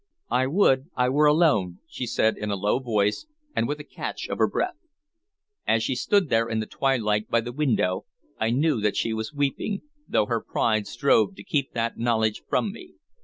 [0.31, 4.27] "I would I were alone," she said in a low voice and with a catch
[4.29, 4.79] of her breath.
[5.67, 8.05] As she stood there in the twilight by the window,
[8.39, 12.71] I knew that she was weeping, though her pride strove to keep that knowledge from
[12.71, 12.95] me.